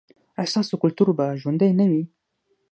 ایا 0.39 0.49
ستاسو 0.53 0.73
کلتور 0.83 1.07
به 1.17 1.25
ژوندی 1.41 1.69
نه 1.79 1.85
وي؟ 1.89 2.03